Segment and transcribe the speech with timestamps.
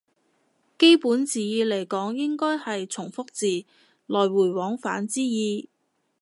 [0.79, 3.67] 基本字義嚟講應該係從復字，
[4.07, 5.69] 來回往返之意